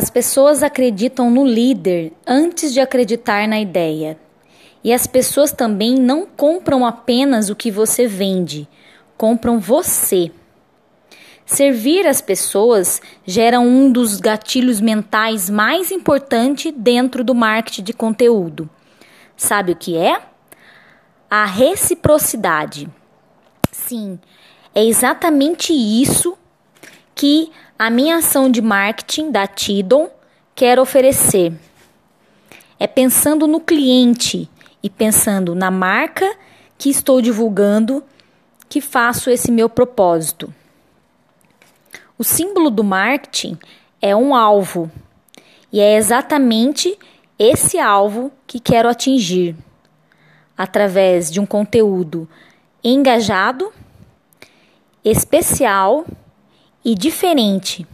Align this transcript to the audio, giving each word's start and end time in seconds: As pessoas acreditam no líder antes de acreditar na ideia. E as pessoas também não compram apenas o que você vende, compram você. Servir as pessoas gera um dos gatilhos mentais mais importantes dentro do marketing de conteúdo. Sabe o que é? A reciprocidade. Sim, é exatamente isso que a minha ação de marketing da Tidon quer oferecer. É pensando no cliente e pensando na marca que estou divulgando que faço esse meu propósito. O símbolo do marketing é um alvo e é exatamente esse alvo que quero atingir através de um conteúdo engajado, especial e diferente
As 0.00 0.08
pessoas 0.08 0.62
acreditam 0.62 1.30
no 1.30 1.44
líder 1.44 2.14
antes 2.26 2.72
de 2.72 2.80
acreditar 2.80 3.46
na 3.46 3.60
ideia. 3.60 4.18
E 4.82 4.94
as 4.94 5.06
pessoas 5.06 5.52
também 5.52 5.94
não 5.94 6.24
compram 6.24 6.86
apenas 6.86 7.50
o 7.50 7.54
que 7.54 7.70
você 7.70 8.06
vende, 8.06 8.66
compram 9.18 9.60
você. 9.60 10.32
Servir 11.44 12.06
as 12.06 12.22
pessoas 12.22 13.02
gera 13.26 13.60
um 13.60 13.92
dos 13.92 14.18
gatilhos 14.20 14.80
mentais 14.80 15.50
mais 15.50 15.90
importantes 15.90 16.72
dentro 16.74 17.22
do 17.22 17.34
marketing 17.34 17.82
de 17.82 17.92
conteúdo. 17.92 18.70
Sabe 19.36 19.72
o 19.72 19.76
que 19.76 19.98
é? 19.98 20.18
A 21.28 21.44
reciprocidade. 21.44 22.88
Sim, 23.70 24.18
é 24.74 24.82
exatamente 24.82 25.74
isso 25.74 26.38
que 27.20 27.52
a 27.78 27.90
minha 27.90 28.16
ação 28.16 28.50
de 28.50 28.62
marketing 28.62 29.30
da 29.30 29.46
Tidon 29.46 30.08
quer 30.54 30.78
oferecer. 30.78 31.52
É 32.78 32.86
pensando 32.86 33.46
no 33.46 33.60
cliente 33.60 34.48
e 34.82 34.88
pensando 34.88 35.54
na 35.54 35.70
marca 35.70 36.24
que 36.78 36.88
estou 36.88 37.20
divulgando 37.20 38.02
que 38.70 38.80
faço 38.80 39.28
esse 39.28 39.52
meu 39.52 39.68
propósito. 39.68 40.50
O 42.16 42.24
símbolo 42.24 42.70
do 42.70 42.82
marketing 42.82 43.58
é 44.00 44.16
um 44.16 44.34
alvo 44.34 44.90
e 45.70 45.78
é 45.78 45.96
exatamente 45.96 46.98
esse 47.38 47.78
alvo 47.78 48.32
que 48.46 48.58
quero 48.58 48.88
atingir 48.88 49.54
através 50.56 51.30
de 51.30 51.38
um 51.38 51.44
conteúdo 51.44 52.26
engajado, 52.82 53.70
especial 55.04 56.06
e 56.84 56.94
diferente 56.94 57.86